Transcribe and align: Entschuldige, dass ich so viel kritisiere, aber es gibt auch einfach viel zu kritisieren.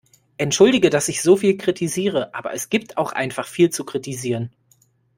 Entschuldige, 0.37 0.89
dass 0.89 1.09
ich 1.09 1.21
so 1.21 1.37
viel 1.37 1.57
kritisiere, 1.57 2.33
aber 2.33 2.53
es 2.55 2.69
gibt 2.69 2.97
auch 2.97 3.11
einfach 3.11 3.47
viel 3.47 3.69
zu 3.69 3.83
kritisieren. 3.85 4.49